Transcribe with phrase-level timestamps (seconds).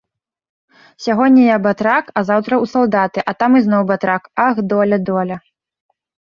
[1.05, 5.43] Сягоння я батрак, а заўтра ў салдаты, а там ізноў батрак, ах, доля, доля.